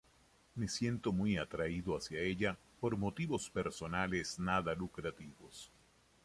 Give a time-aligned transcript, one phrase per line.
[0.55, 5.71] Me siento muy atraído hacia ella por motivos personales nada lucrativos...